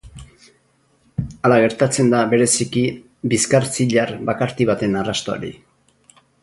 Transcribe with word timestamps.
Hala 1.49 1.59
gertatzen 1.65 2.09
da 2.15 2.21
bereziki 2.33 2.85
bizkar-zilar 3.35 4.17
bakarti 4.31 4.71
baten 4.75 5.01
arrastoari. 5.03 5.55